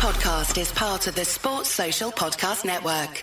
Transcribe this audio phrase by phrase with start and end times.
[0.00, 3.22] podcast is part of the Sports Social Podcast Network.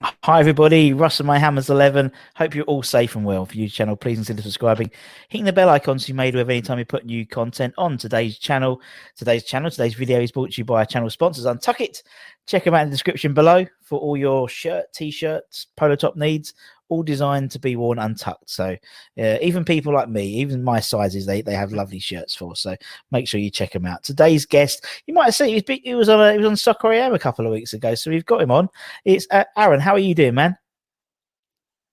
[0.00, 2.10] Hi everybody, Russ and my Hammers 11.
[2.34, 3.46] Hope you're all safe and well.
[3.46, 4.90] For you channel, please consider subscribing,
[5.28, 7.96] hitting the bell icon so you made with any time we put new content on
[7.96, 8.80] today's channel.
[9.14, 12.02] Today's channel, today's video is brought to you by our channel sponsors, Untuck It.
[12.48, 16.54] Check them out in the description below for all your shirt, t-shirts, polo top needs,
[16.88, 18.50] all designed to be worn untucked.
[18.50, 18.76] So
[19.18, 22.56] uh, even people like me, even my sizes, they, they have lovely shirts for.
[22.56, 22.76] So
[23.10, 24.02] make sure you check them out.
[24.02, 27.14] Today's guest, you might have seen, he was on a, he was on Soccer AM
[27.14, 28.68] a couple of weeks ago, so we've got him on.
[29.04, 29.80] It's uh, Arun.
[29.80, 30.56] How are you doing, man?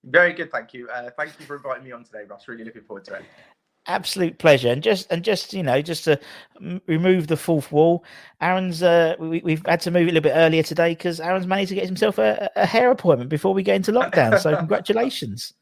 [0.05, 0.89] Very good, thank you.
[0.89, 2.47] Uh, thank you for inviting me on today, Ross.
[2.47, 3.23] Really looking forward to it
[3.87, 4.69] absolute pleasure.
[4.69, 6.19] And just and just you know just to
[6.87, 8.03] remove the fourth wall
[8.41, 11.47] Arun's uh we, we've had to move it a little bit earlier today because Arun's
[11.47, 14.39] managed to get himself a, a, hair appointment before we get into lockdown.
[14.39, 15.53] So congratulations.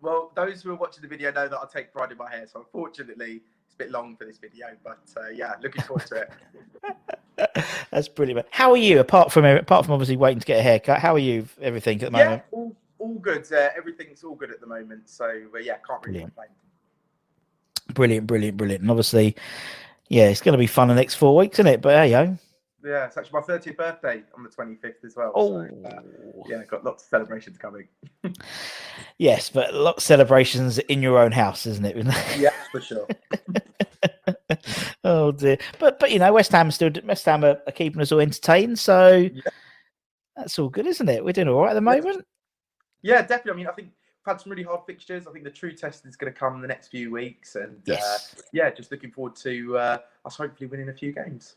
[0.00, 2.46] Well those who are watching the video know that i take pride in my hair
[2.46, 6.26] so unfortunately it's a bit long for this video but uh, yeah looking forward to
[7.36, 7.64] it.
[7.90, 11.00] That's brilliant how are you apart from apart from obviously waiting to get a haircut?
[11.00, 12.42] How are you everything at the yeah, moment?
[12.52, 13.52] all, all good.
[13.52, 15.28] Uh, everything's all good at the moment so
[15.60, 16.34] yeah can't really brilliant.
[16.34, 16.48] complain
[17.94, 18.82] Brilliant, brilliant, brilliant.
[18.82, 19.36] And obviously,
[20.08, 21.80] yeah, it's going to be fun the next four weeks, isn't it?
[21.82, 22.38] But you go.
[22.84, 25.32] Yeah, it's actually my 30th birthday on the 25th as well.
[25.34, 26.00] Oh, so, uh,
[26.48, 27.88] yeah, got lots of celebrations coming.
[29.18, 31.96] yes, but lots of celebrations in your own house, isn't it?
[32.38, 33.06] yeah, for sure.
[35.04, 38.12] oh dear, but but you know, West Ham still West Ham are, are keeping us
[38.12, 39.42] all entertained, so yeah.
[40.36, 41.24] that's all good, isn't it?
[41.24, 42.24] We're doing all right at the moment.
[43.02, 43.52] Yeah, definitely.
[43.52, 43.90] I mean, I think
[44.28, 45.26] had some really hard fixtures.
[45.26, 47.76] I think the true test is going to come in the next few weeks, and
[47.88, 48.36] uh, yes.
[48.38, 51.56] uh, yeah, just looking forward to uh, us hopefully winning a few games.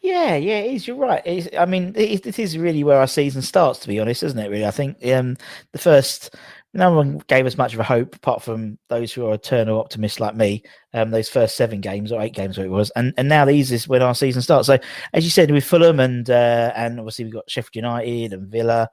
[0.00, 0.86] Yeah, yeah, it is.
[0.86, 1.54] You're right.
[1.58, 4.50] I mean, it, it is really where our season starts, to be honest, isn't it?
[4.50, 5.36] Really, I think um,
[5.72, 6.34] the first
[6.72, 10.20] no one gave us much of a hope apart from those who are eternal optimists
[10.20, 10.62] like me.
[10.94, 13.72] Um, those first seven games or eight games, where it was, and and now these
[13.72, 14.66] is when our season starts.
[14.66, 14.78] So,
[15.12, 18.88] as you said, with Fulham and uh, and obviously we've got Sheffield United and Villa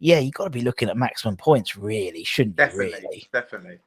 [0.00, 3.08] yeah, you've got to be looking at maximum points, really, shouldn't definitely, you?
[3.08, 3.78] Really, definitely.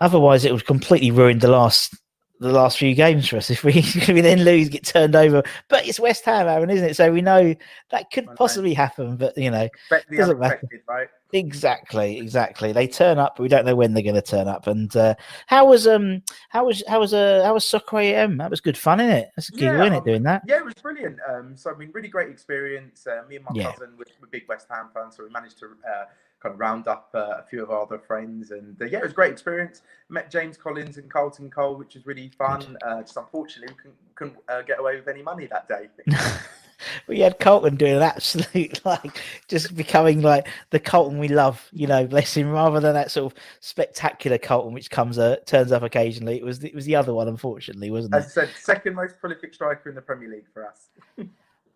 [0.00, 1.94] Otherwise, it would completely ruin the last
[2.38, 5.42] the last few games for us if we, if we then lose, get turned over.
[5.68, 6.96] But it's West Ham, Arun, isn't it?
[6.96, 7.54] So we know
[7.90, 9.68] that could possibly happen, but you know,
[10.10, 10.60] doesn't matter.
[10.88, 11.08] Right?
[11.32, 12.72] Exactly, exactly.
[12.72, 14.66] They turn up, but we don't know when they're going to turn up.
[14.68, 18.36] And uh, how was um how was how was uh how was Soccer AM?
[18.38, 19.30] That was good fun, isn't it?
[19.34, 20.42] That's a good, yeah, isn't it, doing that?
[20.46, 21.18] Yeah, it was brilliant.
[21.28, 23.06] Um, so I mean, really great experience.
[23.06, 23.72] Uh, me and my yeah.
[23.72, 25.66] cousin were, were, big West Ham fans, so we managed to.
[25.66, 26.04] Uh,
[26.40, 28.50] kind of round up uh, a few of our other friends.
[28.50, 29.82] And uh, yeah, it was a great experience.
[30.08, 32.76] Met James Collins and Carlton Cole, which was really fun.
[32.86, 35.88] Uh, just unfortunately, we couldn't, couldn't uh, get away with any money that day.
[37.06, 41.86] we had Carlton doing an absolute like just becoming like the Carlton we love, you
[41.86, 45.82] know, bless him, rather than that sort of spectacular Carlton which comes uh, turns up
[45.82, 46.36] occasionally.
[46.36, 48.18] It was it was the other one, unfortunately, wasn't it?
[48.18, 50.88] As I said, second most prolific striker in the Premier League for us.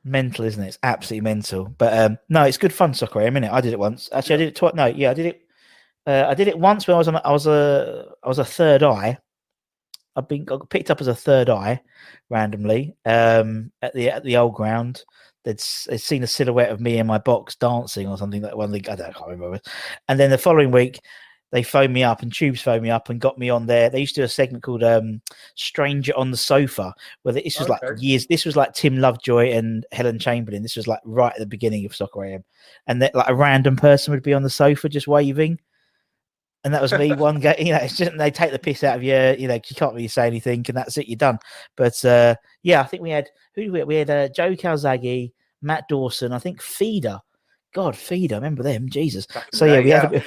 [0.05, 0.69] mental, isn't it?
[0.69, 1.69] It's absolutely mental.
[1.79, 3.21] But um, no, it's good fun soccer.
[3.21, 4.09] I mean, I did it once.
[4.13, 4.75] Actually, I did it twice.
[4.75, 5.43] No, yeah, I did it.
[6.07, 7.17] Uh, I did it once when I was on.
[7.17, 8.07] I was a.
[8.23, 9.19] I was a third eye.
[10.17, 11.81] I've been got picked up as a third eye
[12.29, 15.05] randomly um, at the at the old ground.
[15.45, 18.73] They'd, they'd seen a silhouette of me in my box dancing or something that one.
[18.73, 18.89] Link.
[18.89, 19.61] I, don't, I can't remember.
[20.09, 21.01] And then the following week,
[21.53, 23.91] they phoned me up and Tubes phoned me up and got me on there.
[23.91, 25.21] They used to do a segment called um,
[25.57, 27.87] Stranger on the Sofa, where this was okay.
[27.87, 28.27] like years.
[28.27, 30.63] This was like Tim Lovejoy and Helen Chamberlain.
[30.63, 32.45] This was like right at the beginning of Soccer AM,
[32.87, 35.59] and that like a random person would be on the sofa just waving.
[36.63, 37.57] And that was me one game.
[37.59, 39.35] You know, it's just they take the piss out of you.
[39.39, 41.09] You know, you can't really say anything, and that's it.
[41.09, 41.39] You're done.
[41.77, 45.33] But uh, yeah, I think we had who we, we had uh, Joe Calzaghe,
[45.63, 46.33] Matt Dawson.
[46.33, 47.21] I think Feeder.
[47.73, 48.37] God, Feeder.
[48.37, 48.89] Remember them?
[48.89, 49.27] Jesus.
[49.53, 50.15] So yeah, we had.
[50.15, 50.25] A,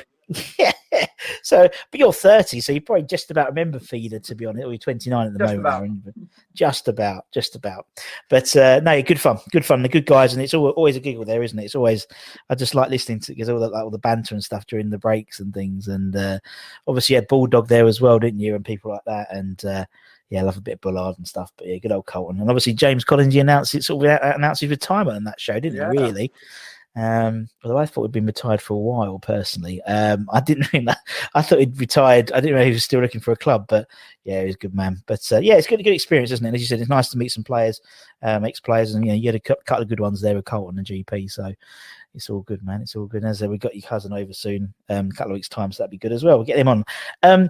[0.57, 0.71] yeah,
[1.43, 4.65] so, but you're 30, so you probably just about remember Feeder, to be honest.
[4.65, 6.13] Or you're 29 at the just moment, about.
[6.53, 7.87] Just about, just about.
[8.29, 9.81] But uh, no, good fun, good fun.
[9.81, 11.63] The good guys, and it's always a giggle there, isn't it?
[11.63, 12.05] It's always
[12.47, 14.91] I just like listening to because all the like all the banter and stuff during
[14.91, 15.87] the breaks and things.
[15.87, 16.37] And uh,
[16.87, 18.53] obviously, you had Bullard there as well, didn't you?
[18.53, 19.33] And people like that.
[19.33, 19.85] And uh,
[20.29, 21.51] yeah, I love a bit of Bullard and stuff.
[21.57, 22.39] But yeah, good old Carlton.
[22.39, 25.59] And obviously, James Collins, he announced it sort of announced his retirement on that show,
[25.59, 25.91] didn't yeah.
[25.91, 25.97] he?
[25.97, 26.31] Really.
[26.95, 29.81] Um, although I thought he'd been retired for a while personally.
[29.83, 30.99] Um, I didn't really that.
[31.33, 32.31] I thought he'd retired.
[32.31, 33.87] I didn't know he was still looking for a club, but
[34.23, 35.01] yeah, he's a good man.
[35.07, 36.53] But uh, yeah, it's good, good experience, isn't it?
[36.53, 37.81] As you said, it's nice to meet some players,
[38.21, 40.45] um, ex players, and you know, you had a couple of good ones there with
[40.45, 41.31] Carlton and GP.
[41.31, 41.51] So
[42.13, 42.81] it's all good, man.
[42.81, 43.23] It's all good.
[43.23, 45.49] And as I said, we got your cousin over soon, um, a couple of weeks'
[45.49, 46.37] time, so that'd be good as well.
[46.37, 46.83] We'll get him on.
[47.23, 47.49] Um,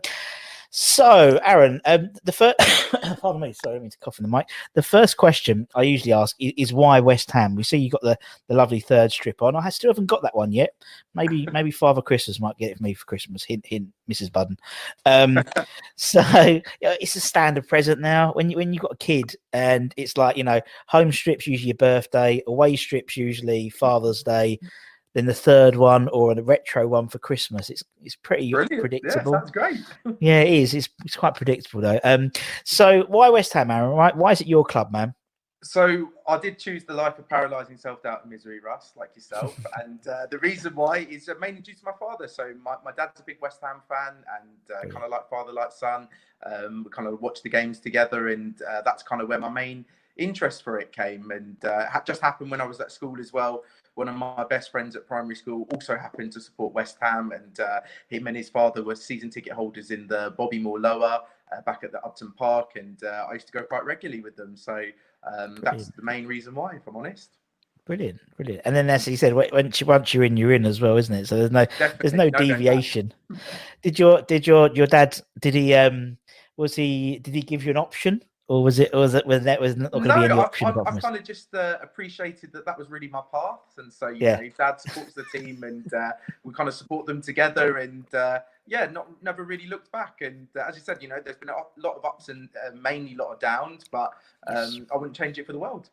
[0.75, 2.57] So, Arun, um, the first,
[3.21, 4.49] pardon me, sorry, I mean to cough in the mic.
[4.73, 7.53] The first question I usually ask is, is, why West Ham?
[7.53, 8.17] We see you got the,
[8.47, 9.55] the lovely third strip on.
[9.55, 10.71] I still haven't got that one yet.
[11.13, 13.43] Maybe maybe Father Christmas might get it for me for Christmas.
[13.43, 14.31] Hint, hint, Mrs.
[14.31, 14.57] Budden.
[15.05, 15.43] Um,
[15.95, 16.21] so
[16.81, 18.33] yeah, it's a standard present now.
[18.33, 21.67] When you when you've got a kid and it's like you know, home strips usually
[21.67, 24.59] your birthday, away strips usually Father's Day
[25.13, 27.69] then the third one or a retro one for Christmas.
[27.69, 28.81] It's it's pretty Brilliant.
[28.81, 29.33] predictable.
[29.33, 29.79] Yeah, sounds great.
[30.19, 30.73] yeah, it is.
[30.73, 31.99] It's it's quite predictable though.
[32.03, 32.31] Um,
[32.63, 33.95] so why West Ham, Arun?
[33.95, 34.15] Right?
[34.15, 35.13] Why is it your club, man?
[35.63, 39.57] So I did choose the life of paralysing self-doubt and misery, Russ, like yourself.
[39.81, 42.27] and uh, the reason why is mainly due to my father.
[42.27, 45.53] So my, my dad's a big West Ham fan and uh, kind of like father,
[45.53, 46.09] like son.
[46.45, 49.49] Um, we kind of watch the games together, and uh, that's kind of where my
[49.49, 49.85] main
[50.17, 51.31] interest for it came.
[51.31, 53.63] And uh, just happened when I was at school as well
[53.95, 57.59] one of my best friends at primary school also happened to support West Ham, and
[57.59, 61.19] uh, him and his father were season ticket holders in the Bobby Moore Lower
[61.51, 64.35] uh, back at the Upton Park, and uh, I used to go quite regularly with
[64.35, 64.55] them.
[64.55, 64.85] So
[65.37, 67.37] um, that's the main reason why, if I'm honest.
[67.85, 68.61] Brilliant, brilliant.
[68.65, 71.13] And then, as he said, once you once you're in, you're in as well, isn't
[71.13, 71.27] it?
[71.27, 71.97] So there's no Definitely.
[72.01, 73.13] there's no, no deviation.
[73.81, 76.17] did your did your your dad did he um
[76.55, 79.43] was he did he give you an option or was it, or was it, was
[79.43, 80.67] that was not going to be any option?
[80.67, 83.91] I, I, I kind of just uh, appreciated that that was really my path, and
[83.91, 86.11] so yeah, know, Dad supports the team, and uh,
[86.43, 90.21] we kind of support them together, and uh, yeah, not never really looked back.
[90.21, 92.75] And uh, as you said, you know, there's been a lot of ups and uh,
[92.75, 94.13] mainly a lot of downs, but
[94.47, 95.89] um, I wouldn't change it for the world.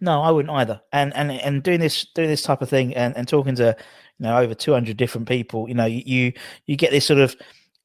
[0.00, 0.80] No, I wouldn't either.
[0.92, 3.76] And and and doing this doing this type of thing and, and talking to
[4.18, 6.32] you know over 200 different people, you know, you
[6.66, 7.36] you get this sort of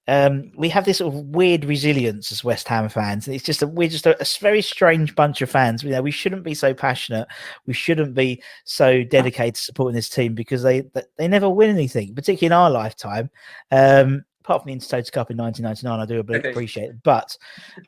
[0.07, 3.27] um, we have this sort of weird resilience as West Ham fans.
[3.27, 5.83] It's just a, we're just a, a, very strange bunch of fans.
[5.83, 7.27] You know, we shouldn't be so passionate.
[7.65, 10.83] We shouldn't be so dedicated to supporting this team because they
[11.17, 13.31] they never win anything, particularly in our lifetime.
[13.71, 17.03] Um, apart from the Intertoto Cup in 1999, I do appreciate it.
[17.03, 17.35] But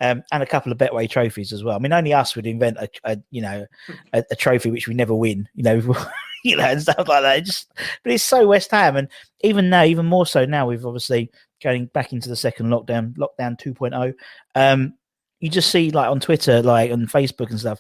[0.02, 1.75] um, and a couple of Betway trophies as well.
[1.75, 3.66] I mean, only us would invent a, a you know
[4.13, 5.48] a, a, trophy which we never win.
[5.54, 5.96] You know,
[6.44, 7.38] you know, and stuff like that.
[7.38, 7.72] It just,
[8.04, 9.08] but it's so West Ham, and
[9.42, 11.31] even now, even more so now, we've obviously
[11.62, 14.13] going back into the second lockdown, lockdown 2.0.
[14.56, 14.94] Um,
[15.39, 17.80] you just see like on Twitter, like on Facebook and stuff,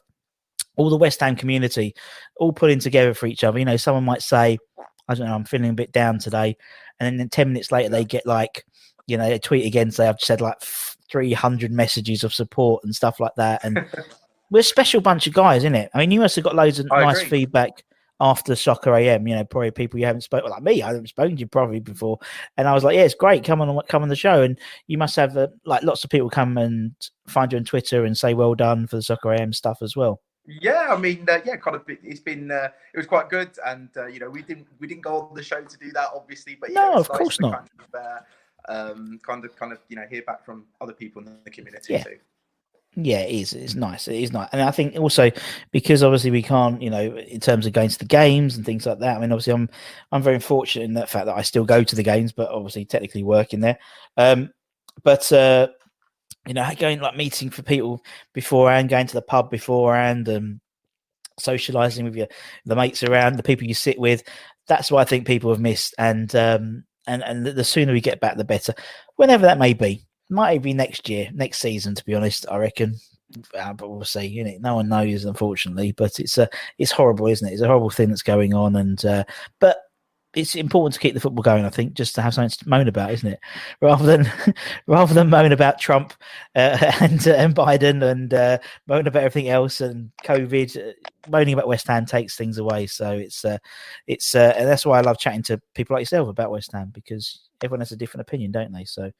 [0.75, 1.93] all the West Ham community
[2.37, 3.59] all pulling together for each other.
[3.59, 4.57] You know, someone might say,
[5.07, 6.55] I don't know, I'm feeling a bit down today.
[6.99, 8.63] And then 10 minutes later, they get like,
[9.07, 10.59] you know, a tweet again, say, I've just had like
[11.11, 13.63] 300 messages of support and stuff like that.
[13.63, 13.85] And
[14.51, 15.89] we're a special bunch of guys, isn't it?
[15.93, 17.29] I mean, you must have got loads of I nice agree.
[17.29, 17.83] feedback
[18.19, 21.35] after soccer AM, you know, probably people you haven't spoken like me, I haven't spoken
[21.35, 22.19] to you probably before.
[22.57, 23.43] And I was like, yeah, it's great.
[23.43, 24.41] Come on, come on the show.
[24.41, 26.93] And you must have uh, like lots of people come and
[27.27, 30.21] find you on Twitter and say well done for the soccer AM stuff as well.
[30.47, 31.83] Yeah, I mean, uh, yeah, kind of.
[31.87, 35.01] It's been, uh, it was quite good, and uh, you know, we didn't, we didn't
[35.01, 37.51] go on the show to do that, obviously, but no, know, of nice course not.
[37.51, 41.21] Kind of, uh, um, kind of, kind of, you know, hear back from other people
[41.21, 42.03] in the community yeah.
[42.03, 42.17] too.
[42.95, 43.53] Yeah, it is.
[43.53, 44.07] It's nice.
[44.07, 44.49] It is nice.
[44.51, 45.29] And I think also
[45.71, 48.87] because obviously we can't, you know, in terms of going to the games and things
[48.87, 49.17] like that.
[49.17, 49.69] I mean, obviously I'm
[50.11, 52.85] I'm very fortunate in that fact that I still go to the games, but obviously
[52.85, 53.77] technically working there.
[54.17, 54.49] Um,
[55.03, 55.67] but uh,
[56.47, 58.03] you know, going like meeting for people
[58.33, 60.59] beforehand, going to the pub beforehand, and
[61.39, 62.27] socializing with your
[62.65, 64.23] the mates around, the people you sit with.
[64.67, 65.93] That's what I think people have missed.
[65.99, 68.73] And um, and and the sooner we get back, the better.
[69.17, 71.95] Whenever that may be might even be next year, next season.
[71.95, 72.95] To be honest, I reckon.
[73.57, 74.25] Uh, but we'll see.
[74.25, 75.91] You know, no one knows, unfortunately.
[75.91, 77.53] But it's a, it's horrible, isn't it?
[77.53, 79.23] It's a horrible thing that's going on, and uh,
[79.59, 79.77] but
[80.37, 81.65] it's important to keep the football going.
[81.65, 83.39] I think just to have something to moan about, isn't it?
[83.81, 84.31] Rather than
[84.87, 86.13] rather than moan about Trump
[86.55, 90.93] uh, and uh, and Biden and uh, moan about everything else and COVID, uh,
[91.29, 92.87] moaning about West Ham takes things away.
[92.87, 93.57] So it's uh,
[94.05, 96.91] it's uh, and that's why I love chatting to people like yourself about West Ham
[96.93, 98.85] because everyone has a different opinion, don't they?
[98.85, 99.11] So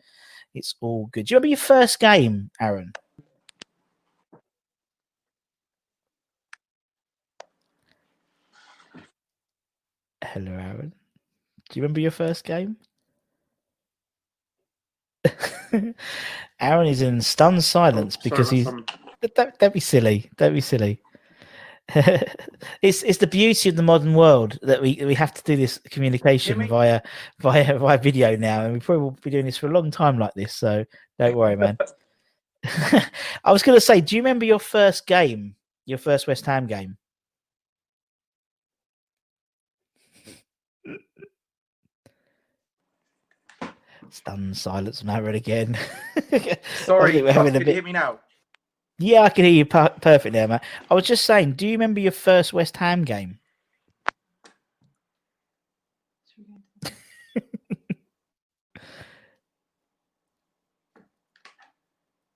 [0.54, 1.26] it's all good.
[1.26, 2.92] Do you remember your first game, Arun?
[10.24, 10.94] Hello, Arun.
[11.70, 12.78] Do you remember your first game?
[16.60, 18.68] Arun is in stunned silence oh, because he's.
[19.36, 20.30] Don't, don't be silly.
[20.38, 21.02] Don't be silly.
[22.82, 25.78] It's it's the beauty of the modern world that we we have to do this
[25.90, 27.02] communication via
[27.40, 30.20] via via video now, and we probably will be doing this for a long time
[30.20, 30.54] like this.
[30.54, 30.84] So
[31.18, 31.78] don't worry, man.
[33.44, 36.68] I was going to say, do you remember your first game, your first West Ham
[36.68, 36.98] game?
[44.10, 45.78] Stunned silence, Marriott again.
[46.84, 47.68] Sorry, can you bit...
[47.68, 48.20] hear me now?
[49.00, 50.62] Yeah, I can hear you per- perfect there, man.
[50.90, 53.40] I was just saying, do you remember your first West Ham game?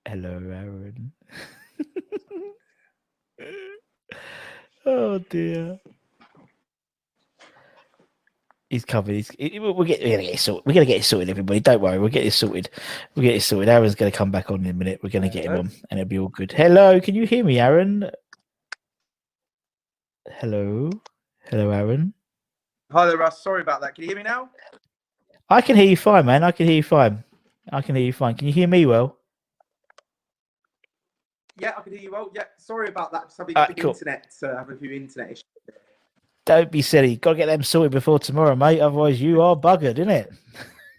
[0.08, 1.12] Hello, Arun.
[4.86, 5.80] oh dear.
[8.72, 9.16] He's covered.
[9.16, 10.66] He's, we'll get, we're gonna get it sorted.
[10.66, 11.60] We're gonna get it sorted, everybody.
[11.60, 12.00] Don't worry.
[12.00, 12.70] We'll get it sorted.
[13.14, 13.68] We'll get it sorted.
[13.68, 15.02] Arun's gonna come back on in a minute.
[15.04, 16.54] We're gonna get him on, and it'll be all good.
[16.54, 18.10] Hello, can you hear me, Arun?
[20.30, 20.90] Hello,
[21.50, 22.14] hello, Arun.
[22.94, 23.44] Hi there, Russ.
[23.44, 23.94] Sorry about that.
[23.94, 24.50] Can you hear me now?
[25.50, 26.42] I can hear you fine, man.
[26.42, 27.26] I can hear you fine.
[27.74, 28.36] I can hear you fine.
[28.36, 29.18] Can you hear me well?
[31.60, 32.32] Yeah, I can hear you well.
[32.34, 33.34] Yeah, sorry about that.
[33.34, 33.92] Something uh, cool.
[33.92, 35.44] internet, uh, having a few internet issues.
[36.52, 37.16] Don't be silly.
[37.16, 38.82] Got to get them sorted before tomorrow, mate.
[38.82, 40.34] Otherwise, you are buggered, isn't it?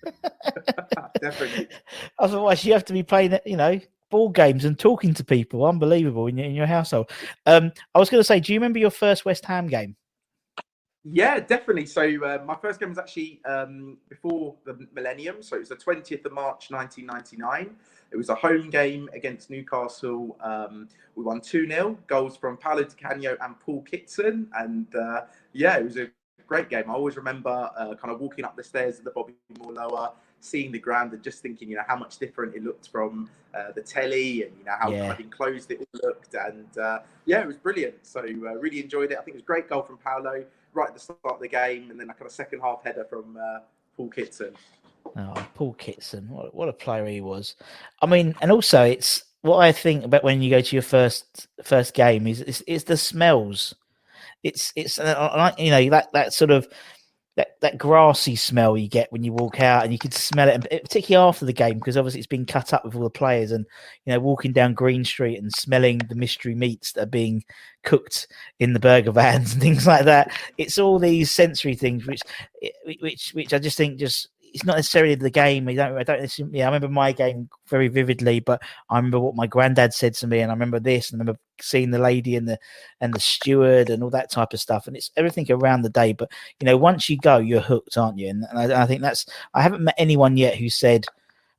[1.20, 1.68] Definitely.
[2.18, 3.78] Otherwise, you have to be playing, you know,
[4.08, 5.66] ball games and talking to people.
[5.66, 7.10] Unbelievable in your, in your household.
[7.44, 9.94] Um, I was going to say, do you remember your first West Ham game?
[11.04, 11.84] Yeah, definitely.
[11.84, 15.42] So uh, my first game was actually um, before the millennium.
[15.42, 17.76] So it was the 20th of March, 1999.
[18.12, 20.36] It was a home game against Newcastle.
[20.40, 24.48] Um, we won 2 0, goals from Paolo Di Canio and Paul Kitson.
[24.54, 26.10] And uh, yeah, it was a
[26.46, 26.84] great game.
[26.88, 30.12] I always remember uh, kind of walking up the stairs of the Bobby Moore Lower,
[30.40, 33.72] seeing the ground and just thinking, you know, how much different it looked from uh,
[33.74, 35.16] the telly and, you know, how yeah.
[35.18, 36.34] enclosed it all looked.
[36.34, 37.94] And uh, yeah, it was brilliant.
[38.02, 39.18] So uh, really enjoyed it.
[39.18, 41.48] I think it was a great goal from Paolo right at the start of the
[41.48, 43.60] game, and then a kind of second half header from uh,
[43.96, 44.54] Paul Kitson.
[45.16, 47.56] Oh, Paul Kitson, what, what a player he was!
[48.00, 51.48] I mean, and also it's what I think about when you go to your first
[51.62, 53.74] first game is it's, it's the smells.
[54.42, 56.66] It's it's uh, you know that that sort of
[57.36, 60.54] that, that grassy smell you get when you walk out and you can smell it,
[60.54, 63.52] and particularly after the game because obviously it's been cut up with all the players
[63.52, 63.64] and
[64.04, 67.42] you know walking down Green Street and smelling the mystery meats that are being
[67.84, 68.28] cooked
[68.60, 70.30] in the burger vans and things like that.
[70.58, 72.20] It's all these sensory things which
[73.00, 75.68] which which I just think just it's not necessarily the game.
[75.68, 79.34] I don't, I don't, yeah, I remember my game very vividly, but I remember what
[79.34, 82.36] my granddad said to me, and I remember this, and I remember seeing the lady
[82.36, 82.58] and the
[83.00, 86.12] and the steward and all that type of stuff, and it's everything around the day.
[86.12, 86.30] But
[86.60, 88.28] you know, once you go, you're hooked, aren't you?
[88.28, 89.26] And, and I, I, think that's.
[89.54, 91.06] I haven't met anyone yet who said,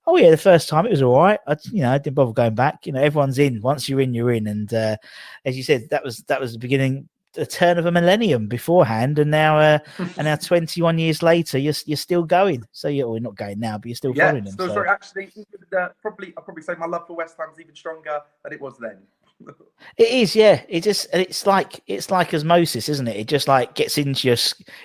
[0.05, 2.33] "Oh yeah, the first time it was all right." I, you know, I didn't bother
[2.33, 2.85] going back.
[2.85, 3.61] You know, everyone's in.
[3.61, 4.47] Once you're in, you're in.
[4.47, 4.97] And uh,
[5.45, 9.19] as you said, that was that was the beginning a turn of a millennium beforehand,
[9.19, 12.65] and now uh, and now twenty one years later, you're you're still going.
[12.71, 14.55] So you're well, not going now, but you're still yeah, following them.
[14.57, 14.73] So, so.
[14.73, 15.31] Sorry, actually,
[15.77, 18.77] uh, probably I'll probably say my love for West Ham's even stronger than it was
[18.79, 18.99] then.
[19.97, 20.61] it is, yeah.
[20.69, 23.17] It just it's like it's like osmosis, isn't it?
[23.17, 24.37] It just like gets into your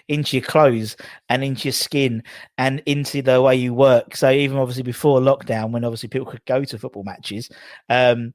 [0.09, 0.97] into your clothes
[1.29, 2.23] and into your skin
[2.57, 4.17] and into the way you work.
[4.17, 7.51] So even obviously before lockdown, when obviously people could go to football matches,
[7.89, 8.35] um,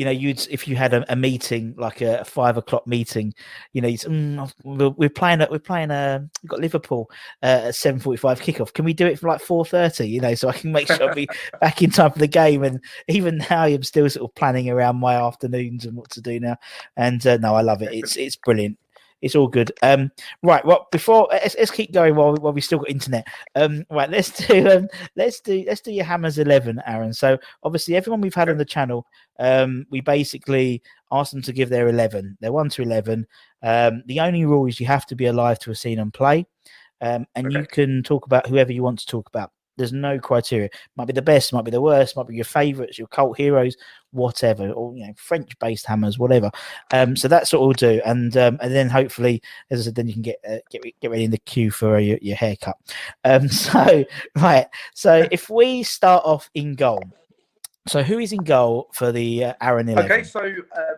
[0.00, 3.34] you know, you'd if you had a, a meeting like a, five o'clock meeting,
[3.74, 4.50] you know, mm,
[4.96, 7.10] we're playing we're playing a we've got Liverpool
[7.42, 8.72] uh, at seven forty five kickoff.
[8.72, 10.08] Can we do it for like four thirty?
[10.08, 11.28] You know, so I can make sure I'll be
[11.60, 12.64] back in time for the game.
[12.64, 16.40] And even now, I'm still sort of planning around my afternoons and what to do
[16.40, 16.56] now.
[16.96, 17.92] And uh, no, I love it.
[17.92, 18.78] It's it's brilliant
[19.22, 19.72] it's all good.
[19.82, 20.10] Um,
[20.42, 20.64] right.
[20.64, 23.26] Well, before let's, let's keep going while while we still got internet.
[23.54, 24.10] Um, right.
[24.10, 27.12] Let's do um, let's do let's do your hammers eleven, Arun.
[27.12, 29.06] So obviously, everyone we've had on the channel,
[29.38, 32.36] um, we basically asked them to give their eleven.
[32.40, 33.26] They're one to eleven.
[33.62, 36.46] Um, the only rule is you have to be alive to have seen them play,
[37.00, 37.58] um, and okay.
[37.58, 39.52] you can talk about whoever you want to talk about.
[39.76, 40.68] There's no criteria.
[40.96, 43.76] Might be the best, might be the worst, might be your favourites, your cult heroes,
[44.10, 46.50] whatever, or you know, French-based hammers, whatever.
[46.92, 50.06] Um, so that's what we'll do, and um, and then hopefully, as I said, then
[50.06, 52.76] you can get uh, get get ready in the queue for uh, your, your haircut.
[53.24, 54.04] Um, so
[54.36, 57.02] right, so if we start off in goal,
[57.88, 60.10] so who is in goal for the uh, Arun 11?
[60.10, 60.96] Okay, so um,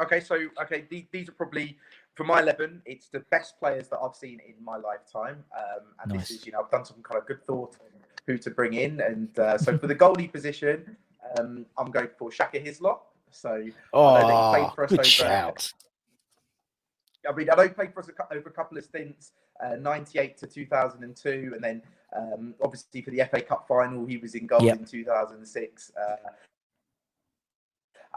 [0.00, 1.76] okay, so okay, these, these are probably
[2.18, 5.44] for my 11, it's the best players that I've seen in my lifetime.
[5.56, 6.22] Um, and nice.
[6.22, 7.86] this is, you know, I've done some kind of good thought on
[8.26, 9.00] who to bring in.
[9.00, 10.96] And uh, so for the goalie position,
[11.38, 13.06] um, I'm going for Shaka Hislop.
[13.30, 15.72] So oh, I know that he played for us good over, shout.
[17.28, 19.30] I mean, I know he played for us over a couple of stints,
[19.64, 21.52] uh, 98 to 2002.
[21.54, 21.82] And then
[22.16, 24.80] um, obviously for the FA Cup final, he was in goal yep.
[24.80, 25.92] in 2006.
[25.96, 26.16] Uh,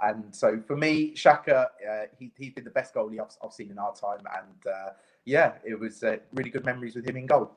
[0.01, 3.69] and so for me, Shaka, uh, he, he did the best goalie I've, I've seen
[3.69, 4.19] in our time.
[4.19, 4.89] And uh,
[5.25, 7.51] yeah, it was uh, really good memories with him in goal.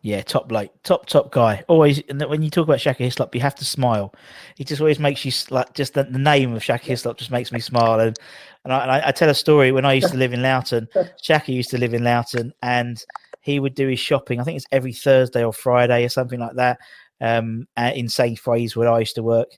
[0.00, 1.62] Yeah, top like top top guy.
[1.68, 4.14] Always, and when you talk about Shaka Hislop, you have to smile.
[4.56, 7.52] He just always makes you like just the, the name of Shaka Hislop just makes
[7.52, 8.00] me smile.
[8.00, 8.16] And
[8.64, 10.88] and I, and I, I tell a story when I used to live in Loughton.
[11.22, 13.02] Shaka used to live in Loughton, and
[13.42, 14.40] he would do his shopping.
[14.40, 16.78] I think it's every Thursday or Friday or something like that.
[17.20, 19.48] Um, in Sainsbury's where I used to work,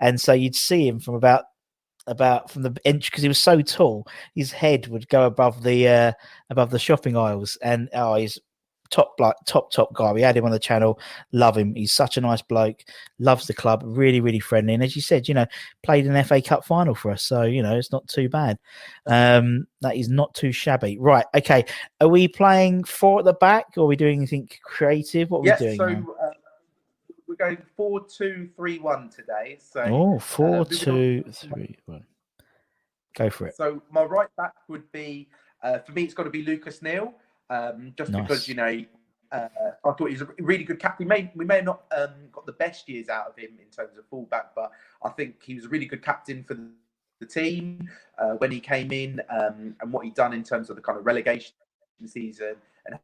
[0.00, 1.44] and so you'd see him from about
[2.06, 4.06] about from the inch because he was so tall.
[4.34, 6.12] His head would go above the uh,
[6.50, 8.38] above the shopping aisles, and oh, he's
[8.90, 10.12] top like top top guy.
[10.12, 10.98] We had him on the channel.
[11.32, 11.74] Love him.
[11.74, 12.82] He's such a nice bloke.
[13.18, 13.82] Loves the club.
[13.84, 14.74] Really really friendly.
[14.74, 15.46] And as you said, you know,
[15.82, 17.22] played an FA Cup final for us.
[17.22, 18.58] So you know, it's not too bad.
[19.06, 20.98] Um, that is not too shabby.
[20.98, 21.26] Right.
[21.34, 21.64] Okay.
[22.00, 25.30] Are we playing four at the back, or are we doing anything creative?
[25.30, 26.04] What are yes, we doing?
[26.06, 26.15] So,
[27.38, 29.58] we're going four two three one today.
[29.60, 32.04] So oh, four uh, two three one.
[33.14, 33.56] Go for it.
[33.56, 35.28] So my right back would be
[35.62, 36.04] uh, for me.
[36.04, 37.14] It's got to be Lucas Neill
[37.50, 38.22] um, just nice.
[38.22, 38.84] because you know
[39.32, 39.48] uh,
[39.84, 41.06] I thought he was a really good captain.
[41.06, 43.70] We may we may have not um, got the best years out of him in
[43.70, 44.70] terms of fullback, but
[45.02, 46.68] I think he was a really good captain for the,
[47.20, 47.88] the team
[48.18, 50.98] uh, when he came in um, and what he'd done in terms of the kind
[50.98, 51.52] of relegation
[52.04, 52.98] season and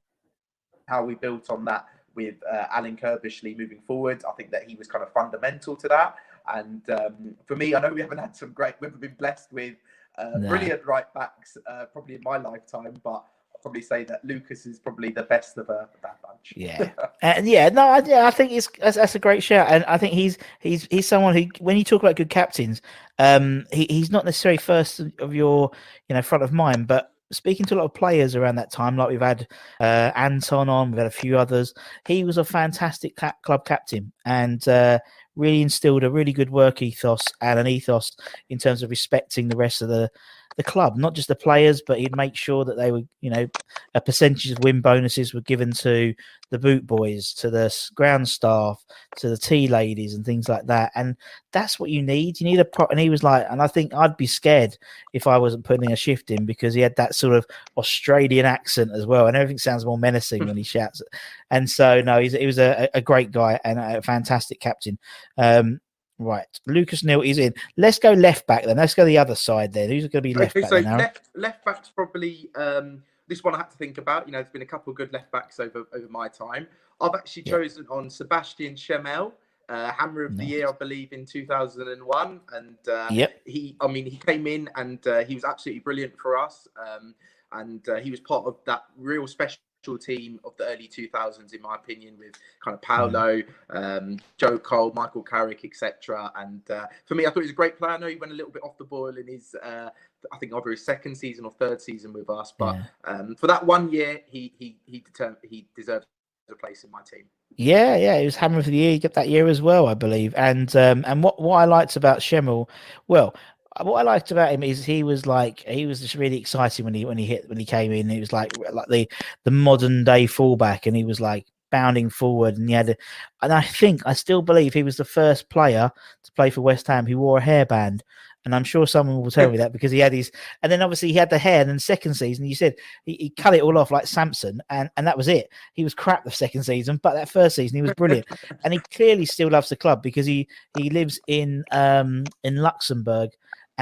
[0.87, 4.25] how we built on that with uh, Alan Curbishley moving forward.
[4.29, 6.17] I think that he was kind of fundamental to that.
[6.53, 9.53] And um, for me, I know we haven't had some great, we haven't been blessed
[9.53, 9.77] with
[10.19, 10.49] uh, no.
[10.49, 14.79] brilliant right backs uh, probably in my lifetime, but I'll probably say that Lucas is
[14.79, 16.53] probably the best of, a, that bunch.
[16.57, 16.91] Yeah,
[17.23, 19.99] and yeah, no, I, yeah, I think it's that's, that's, a great shout, and I
[19.99, 22.83] think he's he's he's someone who, when you talk about good captains,
[23.19, 25.71] um, he, he's not necessarily first of your
[26.09, 28.97] you know front of mind, but speaking to a lot of players around that time,
[28.97, 29.49] like we've had
[29.81, 31.75] uh, Anton on, we've had a few others.
[32.07, 34.99] He was a fantastic club captain and uh,
[35.35, 38.17] really instilled a really good work ethos and an ethos
[38.51, 40.11] in terms of respecting the rest of the
[40.57, 43.47] the club, not just the players, but he'd make sure that they were, you know,
[43.95, 46.15] a percentage of win bonuses were given to
[46.51, 48.85] the boot boys, to the ground staff,
[49.17, 50.93] to the tea ladies, and things like that.
[50.95, 51.17] And
[51.53, 52.41] that's what you need.
[52.41, 52.87] You need a pro.
[52.87, 54.77] And he was like, and I think I'd be scared
[55.15, 58.91] if I wasn't putting a shift in because he had that sort of Australian accent
[58.95, 61.03] as well, and everything sounds more menacing when he shouts.
[61.51, 64.99] And so, no, he was a, a great guy and a fantastic captain.
[65.39, 65.81] Um,
[66.25, 67.55] Right, Lucas Neill is in.
[67.77, 68.77] Let's go left back then.
[68.77, 69.91] Let's go the other side then.
[69.91, 70.71] Who's going to be left okay, back?
[70.71, 74.27] So left left back's probably um, this one I had to think about.
[74.27, 76.67] You know, there's been a couple of good left backs over over my time.
[77.01, 79.33] I've actually chosen on Sebastian Schemmel,
[79.69, 80.47] uh, Hammer of nice.
[80.47, 82.41] the Year, I believe, in 2001.
[82.53, 83.41] And uh, yep.
[83.45, 86.69] he, I mean, he came in and uh, he was absolutely brilliant for us.
[86.79, 87.15] Um,
[87.53, 91.63] and uh, he was part of that real special team of the early 2000s, in
[91.63, 92.33] my opinion, with
[92.65, 96.31] kind of Paolo, um, Joe Cole, Michael Carrick, etc.
[96.37, 97.93] And uh, for me, I thought he was a great player.
[97.93, 99.91] I know he went a little bit off the boil in his, uh,
[100.33, 102.53] I think, over his second season or third season with us.
[102.57, 103.11] But yeah.
[103.11, 106.07] um, for that one year, he he he determined he deserved
[106.51, 107.25] a place in my team.
[107.57, 109.95] Yeah, yeah, he was Hammer of the Year he got that year as well, I
[109.95, 110.35] believe.
[110.37, 112.69] And um, and what what I liked about Schemmel,
[113.09, 113.35] well,
[113.81, 116.95] what I liked about him is he was like he was just really exciting when
[116.95, 118.09] he when he hit when he came in.
[118.09, 119.11] He was like like the
[119.45, 122.97] the modern day fullback, and he was like bounding forward, and he had, a,
[123.41, 125.91] and I think I still believe he was the first player
[126.23, 128.01] to play for West Ham who wore a hairband.
[128.45, 130.33] And I'm sure someone will tell me that because he had his,
[130.63, 131.61] and then obviously he had the hair.
[131.61, 132.75] And then second season, you said
[133.07, 135.49] he, he cut it all off like Samson, and and that was it.
[135.75, 138.27] He was crap the second season, but that first season he was brilliant,
[138.65, 143.31] and he clearly still loves the club because he he lives in um in Luxembourg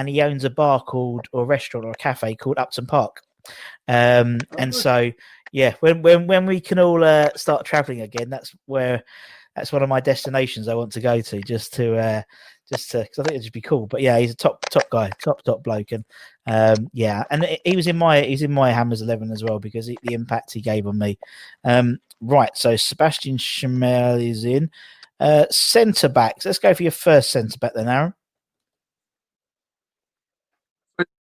[0.00, 3.20] and he owns a bar called or a restaurant or a cafe called Upton Park.
[3.86, 5.12] Um, oh, and so,
[5.52, 9.04] yeah, when when when we can all uh, start traveling again, that's where
[9.54, 12.22] that's one of my destinations I want to go to, just to uh,
[12.72, 13.86] just to because I think it'd just be cool.
[13.86, 16.04] But yeah, he's a top top guy, top top bloke, and
[16.46, 19.86] um, yeah, and he was in my he's in my Hammers eleven as well because
[19.86, 21.18] he, the impact he gave on me.
[21.62, 24.70] Um, right, so Sebastian Schemmel is in.
[25.18, 26.46] Uh, centre backs.
[26.46, 28.14] Let's go for your first centre back then, Arun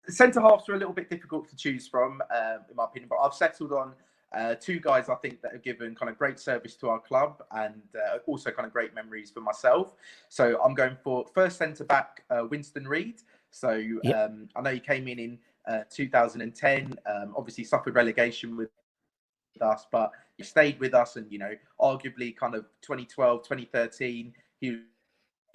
[0.07, 3.07] centre halves are a little bit difficult to choose from, um, in my opinion.
[3.09, 3.93] But I've settled on
[4.33, 7.41] uh, two guys I think that have given kind of great service to our club
[7.51, 9.93] and uh, also kind of great memories for myself.
[10.29, 13.21] So I'm going for first centre back uh, Winston Reid.
[13.51, 14.15] So yep.
[14.15, 16.95] um, I know he came in in uh, 2010.
[17.05, 18.69] Um, obviously suffered relegation with
[19.61, 24.79] us, but he stayed with us, and you know, arguably kind of 2012, 2013, he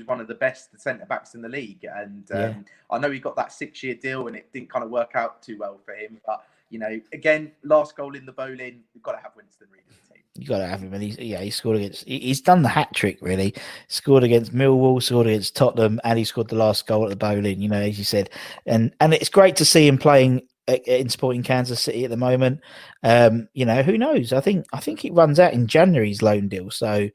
[0.07, 1.85] one of the best centre backs in the league.
[1.85, 2.55] And um, yeah.
[2.91, 5.43] I know he got that six year deal and it didn't kind of work out
[5.43, 6.19] too well for him.
[6.27, 9.83] But, you know, again, last goal in the Boleyn, we've got to have Winston Reid
[9.89, 10.23] in the team.
[10.37, 12.09] You got to have him, and he's yeah, he scored against.
[12.09, 13.55] He's done the hat trick really.
[13.87, 17.63] Scored against Millwall, scored against Tottenham, and he scored the last goal at the Boleyn.
[17.63, 18.31] You know, as you said,
[18.67, 22.61] and and it's great to see him playing in supporting Kansas City at the moment.
[23.03, 24.33] Um, you know, who knows?
[24.33, 27.09] I think I think it runs out in January's loan deal, so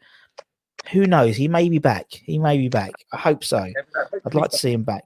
[0.91, 1.35] who knows?
[1.35, 2.07] He may be back.
[2.11, 2.91] He may be back.
[3.13, 3.57] I hope so.
[4.25, 5.05] I'd like to see him back.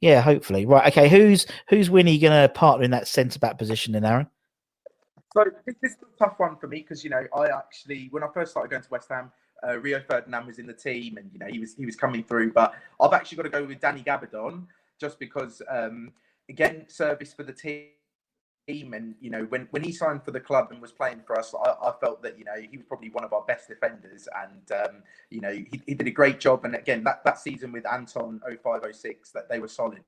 [0.00, 0.66] Yeah, hopefully.
[0.66, 0.86] Right.
[0.92, 1.08] Okay.
[1.08, 4.26] Who's who's Winnie going to partner in that centre back position, then, Arun?
[5.34, 8.28] So this is a tough one for me because you know I actually when I
[8.32, 9.32] first started going to West Ham,
[9.66, 12.22] uh, Rio Ferdinand was in the team and you know he was he was coming
[12.22, 12.52] through.
[12.52, 14.66] But I've actually got to go with Danny Gabbidon
[15.00, 16.12] just because um,
[16.48, 17.86] again service for the team
[18.66, 18.94] team.
[18.94, 21.54] And you know, when when he signed for the club and was playing for us,
[21.54, 24.80] I, I felt that you know he was probably one of our best defenders, and
[24.80, 26.64] um, you know he, he did a great job.
[26.64, 30.04] And again, that that season with Anton 0506, that they were solid,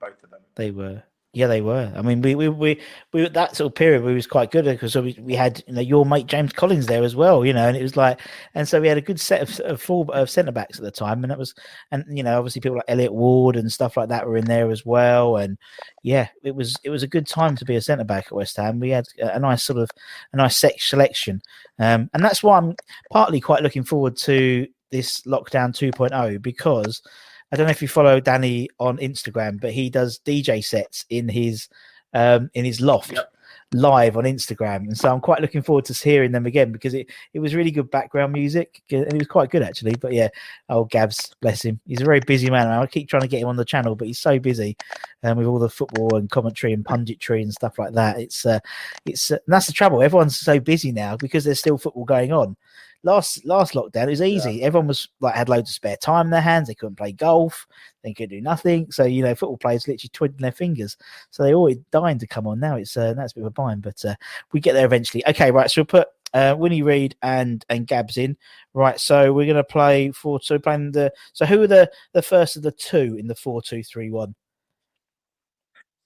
[0.00, 0.40] both of them.
[0.54, 1.02] They were.
[1.34, 1.90] Yeah, they were.
[1.96, 2.80] I mean, we we we,
[3.14, 5.80] we that sort of period we was quite good because we, we had you know
[5.80, 8.20] your mate James Collins there as well, you know, and it was like,
[8.54, 10.90] and so we had a good set of, of full of centre backs at the
[10.90, 11.54] time, and that was,
[11.90, 14.70] and you know, obviously people like Elliot Ward and stuff like that were in there
[14.70, 15.56] as well, and
[16.02, 18.58] yeah, it was it was a good time to be a centre back at West
[18.58, 18.78] Ham.
[18.78, 19.90] We had a, nice sort of
[20.34, 21.40] a nice selection,
[21.78, 22.76] um, and that's why I'm
[23.10, 27.00] partly quite looking forward to this lockdown 2.0 because
[27.52, 31.28] I don't know if you follow Danny on Instagram, but he does DJ sets in
[31.28, 31.68] his
[32.14, 33.30] um, in his loft yep.
[33.72, 37.10] live on Instagram, and so I'm quite looking forward to hearing them again because it,
[37.34, 39.94] it was really good background music and it was quite good actually.
[39.96, 40.28] But yeah,
[40.70, 42.68] oh Gabs, bless him, he's a very busy man.
[42.68, 44.76] I keep trying to get him on the channel, but he's so busy
[45.22, 48.18] um, with all the football and commentary and punditry and stuff like that.
[48.18, 48.60] It's uh,
[49.04, 50.02] it's uh, that's the trouble.
[50.02, 52.56] Everyone's so busy now because there's still football going on
[53.04, 54.54] last last lockdown it was easy.
[54.54, 54.66] Yeah.
[54.66, 56.68] Everyone was like had loads of spare time in their hands.
[56.68, 57.66] They couldn't play golf.
[58.02, 58.90] They could do nothing.
[58.90, 60.96] So you know, football players literally twiddling their fingers.
[61.30, 62.60] So they always dying to come on.
[62.60, 64.14] Now it's uh, that's a bit of a bind, but uh,
[64.52, 65.26] we get there eventually.
[65.26, 65.70] Okay, right.
[65.70, 68.36] So we'll put uh, Winnie Reid and and Gabs in.
[68.74, 68.98] Right.
[68.98, 70.40] So we're going to play four.
[70.40, 71.12] So playing the.
[71.32, 74.34] So who are the the first of the two in the four two three one?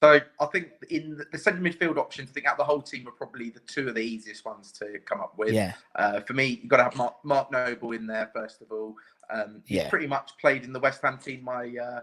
[0.03, 3.13] So I think in the centre midfield options, I think out the whole team are
[3.13, 5.55] probably the two of the easiest ones to come up with.
[5.55, 5.73] Yeah.
[5.95, 8.95] Uh, for me, you've got to have Mark, Mark Noble in there first of all.
[9.31, 9.89] Um, he's yeah.
[9.89, 12.01] pretty much played in the West Ham team my uh,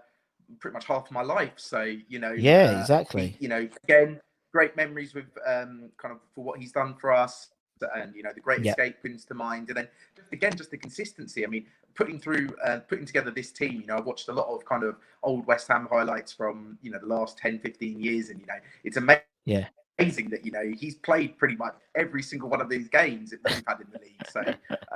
[0.60, 1.53] pretty much half of my life.
[1.58, 2.32] So you know.
[2.32, 3.38] Yeah, uh, exactly.
[3.39, 4.19] You know, again,
[4.51, 7.49] great memories with um, kind of for what he's done for us
[7.96, 8.78] and you know the great yep.
[8.78, 9.69] escape brings to mind.
[9.69, 11.46] And then just, again just the consistency.
[11.46, 11.65] I mean
[11.96, 14.84] putting through uh, putting together this team you know i've watched a lot of kind
[14.84, 18.46] of old west ham highlights from you know the last 10 15 years and you
[18.46, 19.67] know it's amazing yeah.
[20.00, 23.39] amazing that you know he's played pretty much every single one of these games that
[23.46, 24.28] we've had in the league.
[24.30, 24.41] So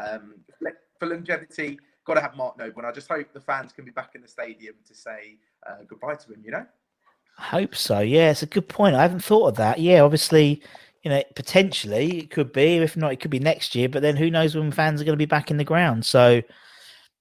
[0.14, 0.36] um,
[1.00, 3.92] for longevity got to have mark noble and i just hope the fans can be
[3.92, 6.66] back in the stadium to say uh, goodbye to him you know?
[7.38, 8.96] I hope so yeah it's a good point.
[8.96, 9.80] I haven't thought of that.
[9.80, 10.64] Yeah obviously
[11.08, 12.80] you know, potentially it could be.
[12.80, 13.88] If not, it could be next year.
[13.88, 16.06] But then who knows when fans are going to be back in the ground?
[16.06, 16.42] So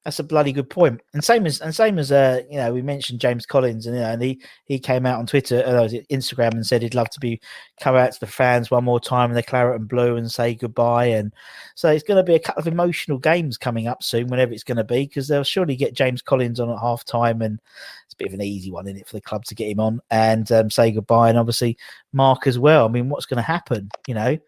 [0.07, 1.01] that's a bloody good point.
[1.15, 4.03] And same as and same as uh, you know, we mentioned James Collins, and you
[4.03, 7.19] know, and he he came out on Twitter, uh, Instagram, and said he'd love to
[7.19, 7.41] be
[7.81, 10.55] come out to the fans one more time in the claret and blue and say
[10.55, 11.07] goodbye.
[11.07, 11.35] And
[11.75, 14.63] so it's going to be a couple of emotional games coming up soon, whenever it's
[14.63, 17.61] going to be, because they'll surely get James Collins on at half time, and
[18.05, 19.81] it's a bit of an easy one in it for the club to get him
[19.81, 21.31] on and um, say goodbye.
[21.31, 21.77] And obviously
[22.13, 22.87] Mark as well.
[22.87, 23.91] I mean, what's going to happen?
[24.07, 24.39] You know,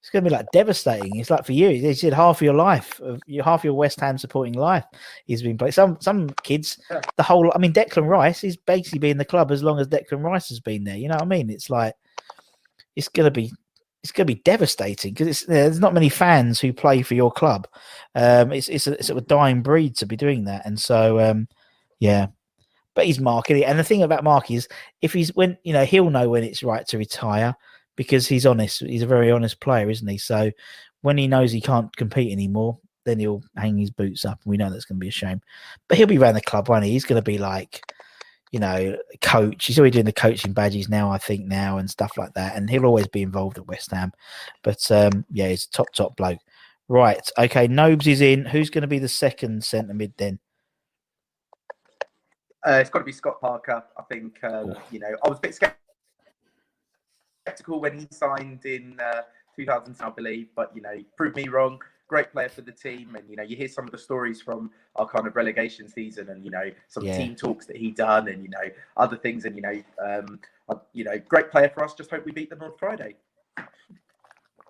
[0.00, 1.16] it's going to be like devastating.
[1.16, 4.16] It's like for you, he said half your life, of your half your West Ham
[4.16, 4.84] supporting life,
[5.26, 5.72] he's been playing.
[5.72, 6.80] Some some kids,
[7.16, 7.52] the whole.
[7.54, 10.58] I mean, Declan Rice, is basically been the club as long as Declan Rice has
[10.58, 10.96] been there.
[10.96, 11.50] You know what I mean?
[11.50, 11.94] It's like
[12.96, 13.52] it's going to be
[14.02, 17.68] it's going to be devastating because there's not many fans who play for your club.
[18.14, 21.46] Um, it's it's a, it's a dying breed to be doing that, and so um,
[21.98, 22.28] yeah.
[22.94, 24.66] But he's marking it, and the thing about Mark is,
[25.02, 27.54] if he's when you know he'll know when it's right to retire
[28.00, 28.80] because he's honest.
[28.80, 30.16] He's a very honest player, isn't he?
[30.16, 30.50] So
[31.02, 34.56] when he knows he can't compete anymore, then he'll hang his boots up, and we
[34.56, 35.42] know that's going to be a shame.
[35.86, 36.92] But he'll be around the club, won't he?
[36.92, 37.82] He's going to be like,
[38.52, 39.66] you know, coach.
[39.66, 42.56] He's already doing the coaching badges now, I think now, and stuff like that.
[42.56, 44.12] And he'll always be involved at West Ham.
[44.62, 46.40] But um, yeah, he's a top top bloke.
[46.88, 47.20] Right.
[47.36, 47.68] Okay.
[47.68, 48.46] Nobes is in.
[48.46, 50.38] Who's going to be the second centre mid then?
[52.66, 53.84] Uh, it's got to be Scott Parker.
[53.98, 54.42] I think.
[54.42, 55.74] Um, you know, I was a bit scared
[57.44, 59.22] skeptical when he signed in uh,
[59.56, 61.80] 2010, I believe, but you know, he proved me wrong.
[62.08, 64.70] Great player for the team, and you know, you hear some of the stories from
[64.96, 67.16] our kind of relegation season, and you know, some yeah.
[67.16, 70.74] team talks that he done, and you know, other things, and you know, um, uh,
[70.92, 71.94] you know, great player for us.
[71.94, 73.14] Just hope we beat them on Friday.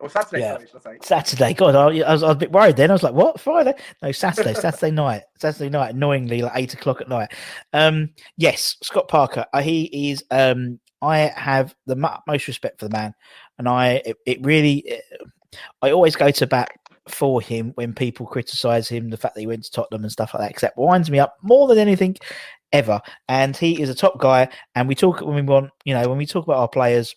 [0.01, 0.59] Or Saturday, yeah.
[0.83, 1.53] sorry, Saturday.
[1.53, 2.91] God, I, I, was, I was a bit worried then.
[2.91, 3.39] I was like, what?
[3.39, 3.75] Friday?
[4.03, 4.55] No, Saturday.
[4.61, 5.23] Saturday night.
[5.39, 7.33] Saturday night, annoyingly, like eight o'clock at night.
[7.75, 9.45] Um, yes, Scott Parker.
[9.53, 13.15] Uh, he is um, I have the most respect for the man,
[13.59, 15.05] and I it, it really it,
[15.83, 16.71] I always go to bat
[17.09, 20.35] for him when people criticise him, the fact that he went to Tottenham and stuff
[20.35, 22.17] like that, that winds me up more than anything
[22.73, 23.01] ever.
[23.29, 24.49] And he is a top guy.
[24.75, 27.15] And we talk when we want, you know, when we talk about our players,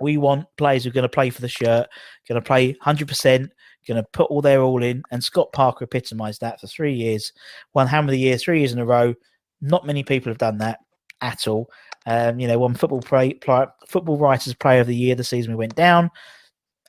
[0.00, 1.86] we want players who are going to play for the shirt,
[2.28, 3.48] going to play 100%,
[3.86, 5.02] going to put all their all in.
[5.10, 7.32] And Scott Parker epitomised that for three years,
[7.74, 9.14] won Ham of the Year three years in a row.
[9.60, 10.80] Not many people have done that
[11.22, 11.70] at all.
[12.04, 15.52] Um, you know, won football play, play, football writers player of the year the season
[15.52, 16.10] we went down,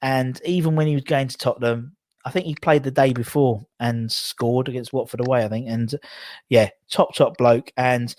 [0.01, 3.61] and even when he was going to Tottenham, I think he played the day before
[3.79, 5.45] and scored against Watford away.
[5.45, 5.93] I think, and
[6.49, 7.71] yeah, top top bloke.
[7.77, 8.13] And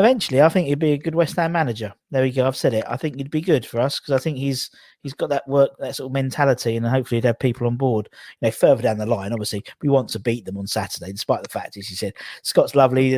[0.00, 1.92] eventually, I think he'd be a good West Ham manager.
[2.10, 2.46] There we go.
[2.46, 2.84] I've said it.
[2.88, 4.70] I think he'd be good for us because I think he's
[5.02, 8.08] he's got that work, that sort of mentality, and hopefully he'd have people on board.
[8.40, 11.42] You know, further down the line, obviously, we want to beat them on Saturday, despite
[11.42, 13.14] the fact, as you said, Scott's lovely,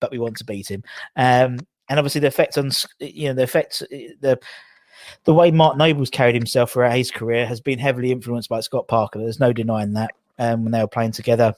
[0.00, 0.82] but we want to beat him.
[1.16, 1.58] Um,
[1.88, 3.80] and obviously, the effect on you know the effect
[4.20, 4.38] the
[5.24, 8.88] the way Mark Noble's carried himself throughout his career has been heavily influenced by Scott
[8.88, 9.18] Parker.
[9.18, 10.12] There's no denying that.
[10.38, 11.54] Um, when they were playing together,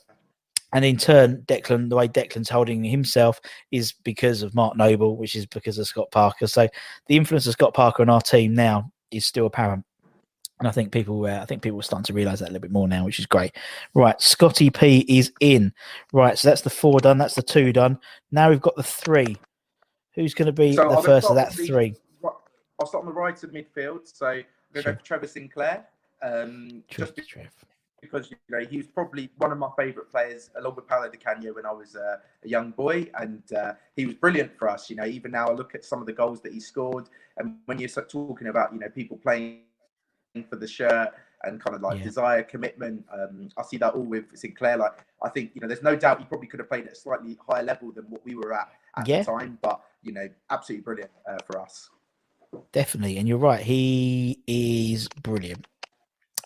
[0.72, 5.35] and in turn, Declan, the way Declan's holding himself is because of Mark Noble, which
[5.35, 6.46] is because of Scott Parker.
[6.46, 6.68] So
[7.07, 9.85] the influence of Scott Parker on our team now is still apparent.
[10.59, 12.61] And I think people, uh, I think people are starting to realise that a little
[12.61, 13.57] bit more now, which is great.
[13.94, 15.72] Right, Scotty P is in.
[16.12, 17.16] Right, so that's the four done.
[17.16, 17.98] That's the two done.
[18.33, 19.37] Now we've got the three.
[20.14, 21.94] Who's going to be so the first of that the, three?
[22.81, 24.00] I'll start on the right of midfield.
[24.12, 24.92] So I'm going to sure.
[24.92, 25.87] go for Trevor Sinclair.
[26.22, 27.14] Um, just
[28.00, 31.18] because you know he was probably one of my favourite players along with Paolo Di
[31.18, 34.88] Canio when I was uh, a young boy, and uh, he was brilliant for us.
[34.88, 37.08] You know, even now I look at some of the goals that he scored,
[37.38, 39.62] and when you start talking about you know people playing
[40.48, 41.11] for the shirt
[41.44, 42.04] and kind of like yeah.
[42.04, 44.76] desire, commitment, um, I see that all with Sinclair.
[44.76, 46.96] Like I think you know, there's no doubt he probably could have played at a
[46.96, 49.20] slightly higher level than what we were at at yeah.
[49.20, 51.90] the time, but you know, absolutely brilliant uh, for us.
[52.72, 53.61] Definitely, and you're right.
[53.61, 55.66] He is brilliant.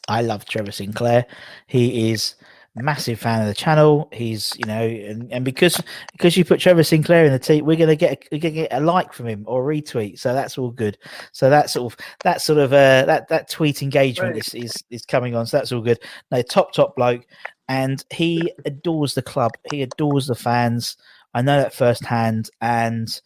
[0.08, 1.26] I love Trevor Sinclair.
[1.66, 2.34] He is
[2.74, 4.08] massive fan of the channel.
[4.12, 5.80] He's you know, and, and because
[6.12, 8.80] because you put Trevor Sinclair in the team, we're gonna get we're gonna get a
[8.80, 10.18] like from him or retweet.
[10.18, 10.96] So that's all good.
[11.32, 14.46] So that sort of that sort of uh that that tweet engagement right.
[14.46, 15.46] is, is is coming on.
[15.46, 15.98] So that's all good.
[16.30, 17.26] No, top top bloke,
[17.68, 19.52] and he adores the club.
[19.70, 20.96] He adores the fans.
[21.34, 23.20] I know that firsthand, and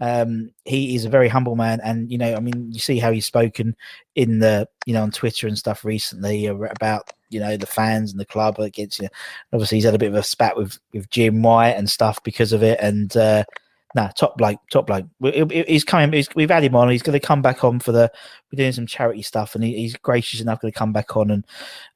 [0.00, 3.12] um, he is a very humble man, and you know, I mean, you see how
[3.12, 3.76] he's spoken
[4.14, 8.20] in the, you know, on Twitter and stuff recently about you know the fans and
[8.20, 9.04] the club against you.
[9.04, 9.10] Know,
[9.52, 12.52] obviously, he's had a bit of a spat with with Jim White and stuff because
[12.52, 13.44] of it, and uh,
[13.94, 15.06] nah, top bloke, top bloke.
[15.50, 16.12] He's coming.
[16.12, 16.88] He's, we've had him on.
[16.88, 18.10] He's going to come back on for the.
[18.50, 21.44] We're doing some charity stuff, and he, he's gracious enough to come back on and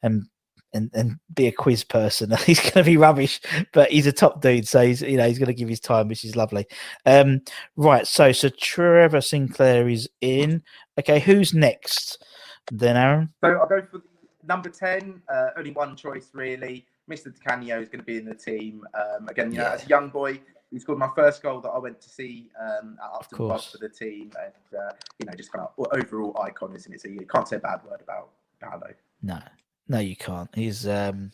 [0.02, 0.26] and
[0.74, 2.30] and, and be a quiz person.
[2.46, 3.40] he's going to be rubbish,
[3.72, 6.08] but he's a top dude, so he's you know he's going to give his time,
[6.08, 6.66] which is lovely.
[7.06, 7.40] Um,
[7.76, 10.62] right, so so Trevor Sinclair is in.
[10.98, 12.22] Okay, who's next?
[12.70, 13.30] Then Arun.
[13.42, 14.02] So I'll go for
[14.46, 15.22] number ten.
[15.32, 16.86] Uh, only one choice really.
[17.10, 17.24] Mr.
[17.24, 18.82] Di Canio is going to be in the team.
[18.94, 19.74] Um, again, you know, yeah.
[19.74, 22.96] as a young boy, he scored my first goal that I went to see um,
[23.02, 26.74] at Upton Park for the team, and uh, you know, just kind of overall icon,
[26.74, 27.00] isn't it?
[27.00, 28.88] So you can't say a bad word about Paolo.
[29.22, 29.38] No,
[29.88, 30.48] no, you can't.
[30.54, 31.30] He's um,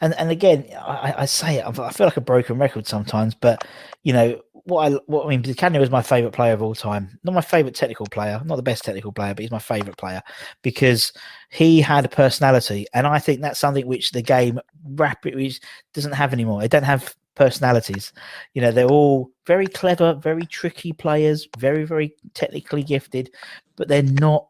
[0.00, 1.64] and and again, I, I say it.
[1.66, 3.66] I feel like a broken record sometimes, but
[4.02, 5.42] you know what I what I mean.
[5.42, 7.18] Di Canio was my favorite player of all time.
[7.22, 10.22] Not my favorite technical player, not the best technical player, but he's my favorite player
[10.62, 11.12] because
[11.50, 15.52] he had a personality, and I think that's something which the game rapidly
[15.92, 16.62] doesn't have anymore.
[16.62, 18.12] It don't have personalities.
[18.54, 23.30] You know, they're all very clever, very tricky players, very very technically gifted,
[23.76, 24.48] but they're not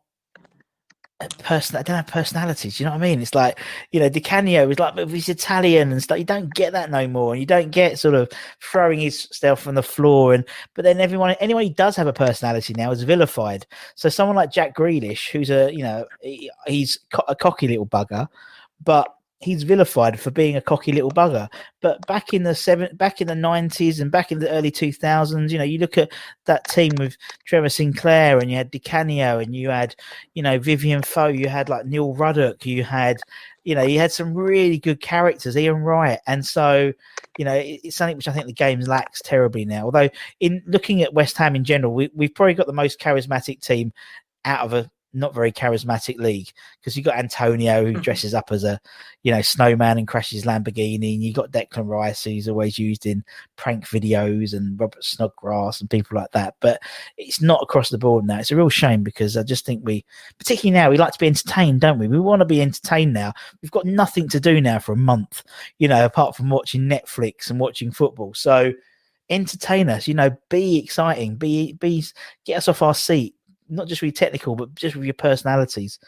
[1.38, 2.80] person I don't have personalities.
[2.80, 3.20] You know what I mean?
[3.20, 3.60] It's like
[3.92, 6.18] you know, Di Canio is like he's Italian and stuff.
[6.18, 9.66] You don't get that no more, and you don't get sort of throwing his stuff
[9.66, 10.34] on the floor.
[10.34, 13.66] And but then everyone, anyone who does have a personality now is vilified.
[13.94, 16.98] So someone like Jack Grealish, who's a you know, he, he's
[17.28, 18.26] a cocky little bugger,
[18.82, 21.48] but he's vilified for being a cocky little bugger.
[21.82, 24.92] But back in the seven, back in the nineties and back in the early two
[24.92, 26.12] thousands, you know, you look at
[26.46, 29.94] that team with Trevor Sinclair and you had Di Canio and you had,
[30.34, 33.18] you know, Vivien Foé, you had like Neil Ruddock, you had,
[33.64, 36.92] you know, you had some really good characters, Ian Wright, and so,
[37.38, 39.84] you know, it's something which I think the game lacks terribly now.
[39.86, 43.60] Although, in looking at West Ham in general, we, we've probably got the most charismatic
[43.60, 43.92] team
[44.44, 48.02] out of a not very charismatic league because you've got Antonio who mm-hmm.
[48.02, 48.80] dresses up as a
[49.22, 53.24] you know snowman and crashes Lamborghini, and you've got Declan Rice who's always used in
[53.56, 56.54] prank videos and Robert Snodgrass and people like that.
[56.60, 56.80] But
[57.16, 58.38] it's not across the board now.
[58.38, 60.04] It's a real shame because I just think we,
[60.38, 62.08] particularly now, we like to be entertained, don't we?
[62.08, 63.32] We want to be entertained now.
[63.62, 65.42] We've got nothing to do now for a month,
[65.78, 68.34] you know, apart from watching Netflix and watching football.
[68.34, 68.72] So
[69.30, 72.04] entertain us, you know, be exciting, be be
[72.44, 73.34] get us off our seat
[73.74, 75.98] not just really technical, but just with your personalities.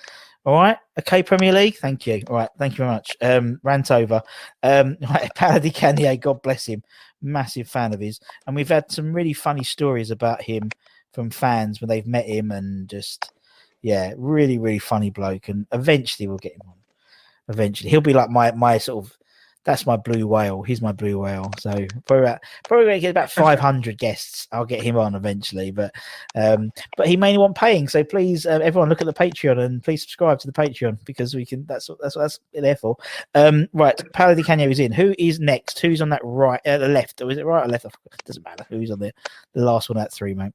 [0.46, 0.78] All right.
[0.96, 1.76] Okay, Premier League.
[1.76, 2.22] Thank you.
[2.28, 2.48] All right.
[2.56, 3.16] Thank you very much.
[3.20, 4.22] Um, rant over.
[4.62, 6.84] Um, right, Paolo Di God bless him.
[7.20, 8.20] Massive fan of his.
[8.46, 10.70] And we've had some really funny stories about him
[11.12, 13.32] from fans when they've met him and just,
[13.82, 15.48] yeah, really, really funny bloke.
[15.48, 16.74] And eventually we'll get him on.
[17.48, 17.90] Eventually.
[17.90, 19.16] He'll be like my, my sort of
[19.66, 20.62] that's my blue whale.
[20.62, 21.50] He's my blue whale.
[21.58, 21.70] So
[22.06, 24.46] probably about, probably gonna get about 500 guests.
[24.52, 25.92] I'll get him on eventually, but
[26.36, 27.88] um, but he mainly want paying.
[27.88, 31.34] So please, uh, everyone, look at the Patreon and please subscribe to the Patreon because
[31.34, 31.66] we can.
[31.66, 32.96] That's what that's what that's there for.
[33.34, 34.92] Um, right, Paolo Di Canio is in.
[34.92, 35.80] Who is next?
[35.80, 37.86] Who's on that right, uh, the left, or is it right or left?
[38.24, 38.64] Doesn't matter.
[38.70, 39.12] Who's on the
[39.52, 40.52] the last one at three, mate.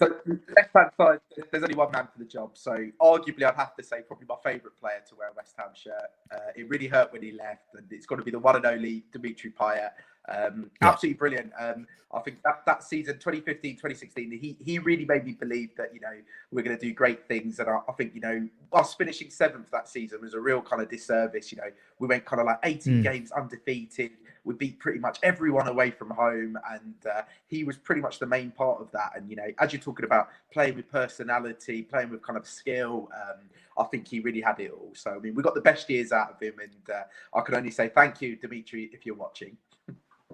[0.00, 1.18] So left hand side,
[1.50, 2.50] there's only one man for the job.
[2.54, 5.70] So arguably, I'd have to say probably my favourite player to wear a West Ham
[5.74, 5.94] shirt.
[6.32, 8.64] Uh, it really hurt when he left, and it's got to be the one and
[8.64, 9.90] only Dimitri Payet.
[10.28, 10.88] Um, yeah.
[10.88, 11.52] Absolutely brilliant.
[11.58, 15.92] Um, I think that, that season 2015, 2016, he, he really made me believe that,
[15.92, 16.12] you know,
[16.52, 17.58] we're going to do great things.
[17.58, 20.80] And I, I, think, you know, us finishing seventh that season was a real kind
[20.80, 21.50] of disservice.
[21.50, 23.02] You know, we went kind of like 18 mm.
[23.02, 24.12] games undefeated
[24.44, 28.26] we beat pretty much everyone away from home, and uh, he was pretty much the
[28.26, 29.12] main part of that.
[29.14, 33.08] And you know, as you're talking about playing with personality, playing with kind of skill,
[33.14, 33.40] um,
[33.78, 34.90] I think he really had it all.
[34.94, 37.02] So I mean, we got the best years out of him, and uh,
[37.36, 39.56] I can only say thank you, Dimitri, if you're watching.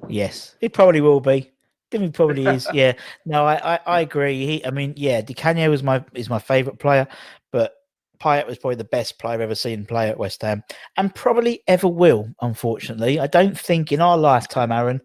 [0.09, 1.51] yes, he probably will be.
[1.91, 2.67] He probably is.
[2.75, 2.95] Yeah.
[3.25, 4.47] No, I, I, I agree.
[4.47, 7.07] He, I mean, yeah, Di Canio is my is my favourite player,
[7.53, 7.84] but
[8.21, 10.63] Payet was probably the best player I've ever seen play at West Ham
[10.97, 13.21] and probably ever will, unfortunately.
[13.21, 15.01] I don't think in our lifetime, Arun,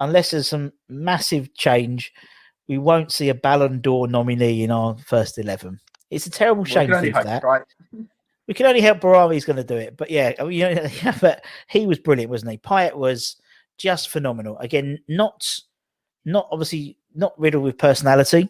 [0.00, 2.12] unless there's some massive change,
[2.68, 5.80] we won't see a Ballon d'Or nominee in our first 11.
[6.10, 7.42] It's a terrible shame to that.
[7.42, 7.62] Right.
[8.46, 9.96] We can only hope Barabi's going to do it.
[9.96, 12.58] But yeah, you know, but he was brilliant, wasn't he?
[12.58, 13.36] Payet was
[13.78, 14.58] just phenomenal.
[14.58, 15.44] Again, not
[16.24, 18.48] not obviously not riddled with personality,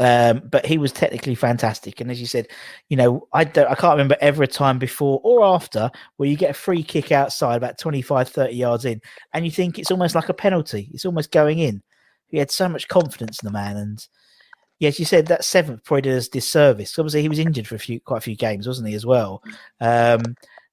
[0.00, 2.00] um, but he was technically fantastic.
[2.00, 2.48] And as you said,
[2.88, 6.36] you know, I don't, I can't remember ever a time before or after where you
[6.36, 9.00] get a free kick outside about 25, 30 yards in,
[9.32, 10.90] and you think it's almost like a penalty.
[10.92, 11.82] It's almost going in.
[12.26, 13.76] He had so much confidence in the man.
[13.76, 14.06] And
[14.80, 16.98] yes, you said that seventh probably did us disservice.
[16.98, 19.42] Obviously, he was injured for a few, quite a few games, wasn't he, as well?
[19.80, 20.22] Um,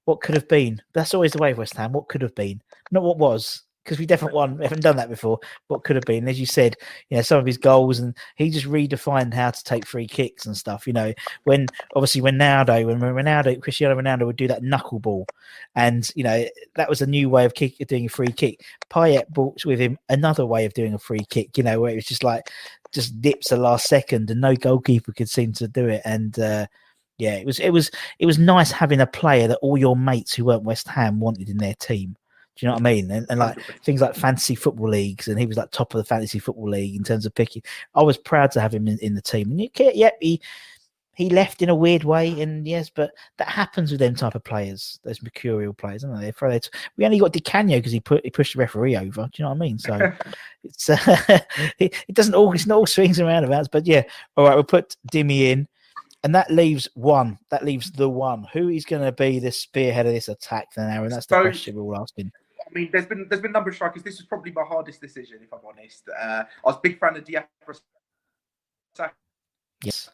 [0.05, 0.81] what could have been?
[0.93, 1.91] That's always the way of West Ham.
[1.91, 2.61] What could have been?
[2.89, 4.57] Not what was because we definitely won.
[4.57, 5.39] We haven't done that before.
[5.67, 6.75] What could have been, as you said,
[7.09, 10.45] you know, some of his goals, and he just redefined how to take free kicks
[10.45, 10.85] and stuff.
[10.85, 11.13] You know,
[11.43, 15.25] when obviously when Ronaldo, when Ronaldo, Cristiano Ronaldo would do that knuckleball,
[15.75, 18.63] and you know that was a new way of kick, doing a free kick.
[18.89, 21.57] Payet brought with him another way of doing a free kick.
[21.57, 22.49] You know, where it was just like
[22.91, 26.37] just dips the last second, and no goalkeeper could seem to do it, and.
[26.39, 26.67] uh
[27.17, 30.33] yeah, it was it was it was nice having a player that all your mates
[30.33, 32.15] who weren't West Ham wanted in their team.
[32.61, 33.09] Do you know what I mean?
[33.09, 36.05] And, and, like things like fantasy football leagues, and he was like top of the
[36.05, 37.63] fantasy football league in terms of picking.
[37.95, 39.49] I was proud to have him in, in the team.
[39.49, 40.39] And you can't, yep, he
[41.15, 44.43] he left in a weird way, and yes, but that happens with them type of
[44.43, 46.31] players, those mercurial players, don't they?
[46.31, 46.61] they
[46.97, 49.23] we only got Di Canio because he put he pushed the referee over.
[49.23, 49.79] Do you know what I mean?
[49.79, 50.13] So
[50.63, 50.97] it's uh,
[51.79, 54.03] it, it, doesn't all it's not all swings and roundabouts, but yeah.
[54.37, 55.67] All right, we'll put Dimmy in.
[56.23, 57.39] And that leaves one.
[57.49, 58.45] That leaves the one.
[58.53, 61.09] Who is going to be the spearhead of this attack then, Arun?
[61.09, 62.31] That's the so, question we're all asking.
[62.71, 64.03] I mean, there's been there's been a number of strikers.
[64.03, 66.07] This was probably my hardest decision, if I'm honest.
[66.09, 67.79] Uh, I was a big fan of Diafra.
[69.83, 70.09] Yes.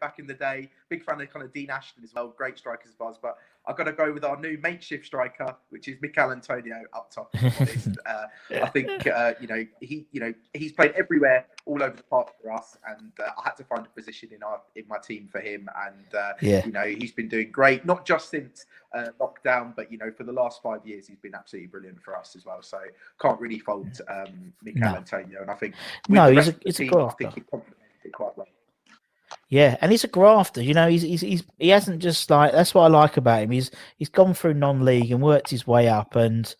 [0.00, 2.28] Back in the day, big fan of kind of Dean Ashton as well.
[2.28, 3.18] Great strikers as well.
[3.20, 3.36] But
[3.68, 7.34] I've got to go with our new makeshift striker, which is Michail Antonio up top.
[8.06, 8.24] uh,
[8.62, 12.32] I think uh, you know he you know he's played everywhere, all over the park
[12.42, 15.28] for us, and uh, I had to find a position in our in my team
[15.30, 15.68] for him.
[15.86, 16.64] And uh, yeah.
[16.64, 20.24] you know he's been doing great, not just since uh, lockdown, but you know for
[20.24, 22.62] the last five years he's been absolutely brilliant for us as well.
[22.62, 22.78] So
[23.20, 24.96] can't really fault um, Michail no.
[24.96, 25.74] Antonio, and I think
[26.08, 27.77] no, he's a, he's team, a I think he complemented it quite well.
[29.48, 30.62] Yeah, and he's a grafter.
[30.62, 33.50] You know, he's, he's he's he hasn't just like that's what I like about him.
[33.50, 36.54] He's he's gone through non-league and worked his way up, and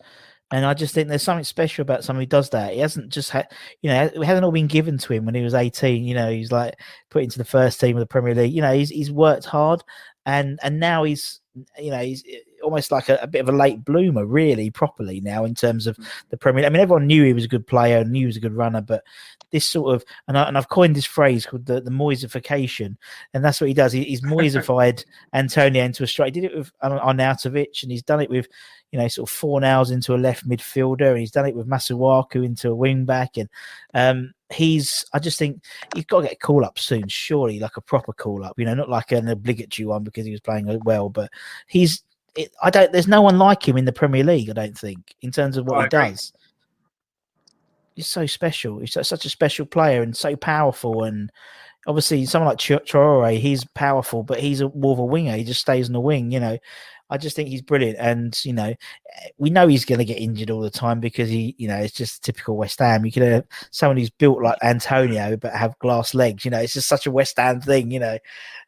[0.51, 2.73] and I just think there's something special about someone who does that.
[2.73, 3.51] He hasn't just had,
[3.83, 6.03] you know, it hasn't all been given to him when he was 18.
[6.03, 6.75] You know, he's like
[7.11, 8.53] put into the first team of the Premier League.
[8.53, 9.83] You know, he's he's worked hard,
[10.25, 11.41] and and now he's
[11.77, 12.23] you know he's
[12.69, 15.97] almost like a, a, bit of a late bloomer, really, properly now in terms of
[15.97, 16.05] mm.
[16.29, 16.65] the Premier.
[16.65, 18.81] I mean, everyone knew he was a good player, knew he was a good runner,
[18.81, 19.03] but
[19.51, 22.95] this sort of and, I, and I've coined this phrase called the, the Moyesification,
[23.33, 23.91] and that's what he does.
[23.91, 25.03] He, he's Moyesified
[25.33, 26.35] Antonio into a strike.
[26.35, 28.47] He did it with Arnautovic, and he's done it with
[28.91, 32.45] you know sort of Fornals into a left midfielder, and he's done it with Masuaku
[32.45, 33.49] into a wing back, and
[33.95, 35.63] um, he's I just think
[35.95, 38.65] he's got to get a call up soon, surely, like a proper call up, you
[38.65, 41.31] know, not like an obligatory one because he was playing well, but
[41.67, 42.03] he's
[42.35, 45.15] it, I don't there's no one like him in the Premier League, I don't think,
[45.21, 46.33] in terms of what he does.
[47.95, 48.79] He's so special.
[48.79, 51.31] He's such a special player and so powerful and
[51.87, 55.35] obviously someone like Traore, he's powerful, but he's a more of a winger.
[55.35, 56.57] He just stays in the wing, you know.
[57.11, 58.75] I just think he's brilliant, and you know,
[59.39, 61.95] we know he's going to get injured all the time because he, you know, it's
[61.95, 63.03] just typical West Ham.
[63.03, 66.45] You can have someone who's built like Antonio but have glass legs.
[66.45, 67.89] You know, it's just such a West Ham thing.
[67.89, 68.17] You know,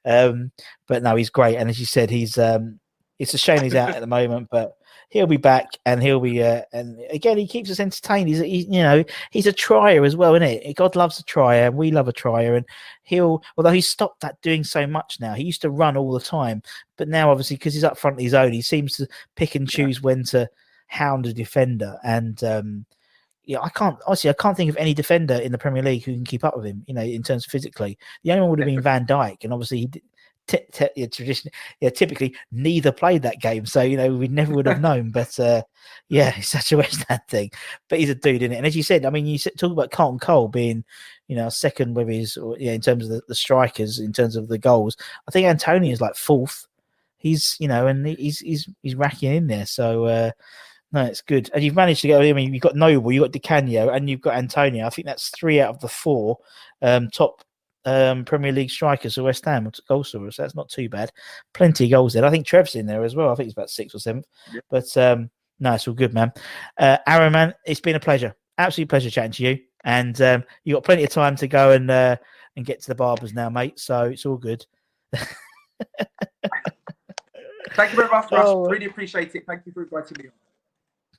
[0.05, 0.51] um,
[0.87, 2.37] but no, he's great, and as you said, he's.
[2.37, 2.79] Um,
[3.21, 4.75] it's a shame he's out at the moment, but
[5.09, 6.41] he'll be back, and he'll be.
[6.41, 8.27] Uh, and again, he keeps us entertained.
[8.27, 10.75] He's, he, you know, he's a trier as well, isn't it?
[10.75, 12.55] God loves a trier, and we love a trier.
[12.55, 12.65] And
[13.03, 15.33] he'll, although he's stopped that doing so much now.
[15.33, 16.63] He used to run all the time,
[16.97, 19.69] but now obviously because he's up front of his own, he seems to pick and
[19.69, 20.01] choose yeah.
[20.01, 20.49] when to
[20.87, 21.97] hound a defender.
[22.03, 22.85] And um,
[23.43, 26.13] yeah, I can't honestly, I can't think of any defender in the Premier League who
[26.13, 26.83] can keep up with him.
[26.87, 29.51] You know, in terms of physically, the only one would have been Van Dijk, and
[29.51, 30.01] obviously he
[30.47, 34.53] t- t- yeah, tradition, yeah, typically neither played that game, so you know we never
[34.53, 35.11] would have known.
[35.11, 35.63] But uh,
[36.09, 37.51] yeah, it's such a West Ham thing.
[37.89, 39.91] But he's a dude in it, and as you said, I mean, you talk about
[39.91, 40.83] Carlton Cole being,
[41.27, 44.47] you know, second with his, yeah, in terms of the, the strikers, in terms of
[44.47, 44.97] the goals.
[45.27, 46.67] I think Antonio is like fourth.
[47.17, 49.65] He's, you know, and he's he's he's racking in there.
[49.65, 50.05] So.
[50.05, 50.31] uh
[50.93, 51.49] no, it's good.
[51.53, 54.09] And you've managed to get, I mean, you've got Noble, you've got Di Canio, and
[54.09, 54.85] you've got Antonio.
[54.85, 56.37] I think that's three out of the four
[56.81, 57.45] um, top
[57.85, 60.35] um, Premier League strikers for West Ham goal scorers.
[60.35, 61.11] So that's not too bad.
[61.53, 62.25] Plenty of goals there.
[62.25, 63.29] I think Trev's in there as well.
[63.29, 64.25] I think he's about sixth or seventh.
[64.53, 64.65] Yep.
[64.69, 65.29] But um,
[65.59, 66.31] no, it's all good, man.
[66.77, 68.35] Uh, Arun, man, it's been a pleasure.
[68.57, 69.59] Absolute pleasure chatting to you.
[69.83, 72.17] And um, you got plenty of time to go and uh,
[72.55, 73.79] and get to the barbers now, mate.
[73.79, 74.65] So it's all good.
[77.73, 78.45] Thank you very much, Russ.
[78.47, 78.65] Oh.
[78.65, 79.43] Really appreciate it.
[79.47, 80.33] Thank you for inviting me on.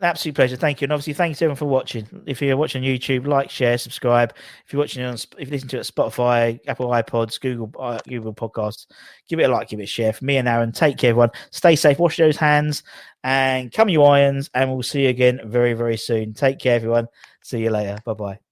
[0.03, 0.57] Absolute pleasure.
[0.57, 0.87] Thank you.
[0.87, 2.09] And obviously, thanks everyone for watching.
[2.27, 4.35] If you're watching YouTube, like, share, subscribe.
[4.67, 8.35] If you're watching on, if you listen to it Spotify, Apple iPods, Google, uh, Google
[8.35, 8.87] Podcasts,
[9.29, 10.13] give it a like, give it a share.
[10.13, 11.31] For me and Arun, take care, everyone.
[11.53, 12.83] Stay safe, wash those hands,
[13.23, 14.51] and come you irons.
[14.55, 16.35] And we'll see you again very, very soon.
[16.35, 17.07] Take care, everyone.
[17.43, 17.99] See you later.
[18.05, 18.52] Bye bye.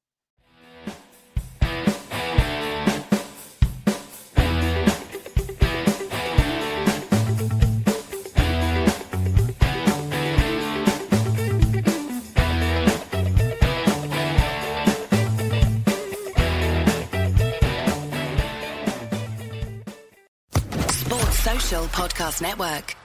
[22.41, 22.97] Network.